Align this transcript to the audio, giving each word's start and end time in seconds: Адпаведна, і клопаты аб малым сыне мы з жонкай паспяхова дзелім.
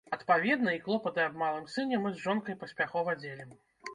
Адпаведна, 0.15 0.71
і 0.77 0.79
клопаты 0.85 1.21
аб 1.25 1.35
малым 1.41 1.67
сыне 1.75 1.99
мы 2.05 2.13
з 2.15 2.23
жонкай 2.27 2.57
паспяхова 2.65 3.17
дзелім. 3.21 3.53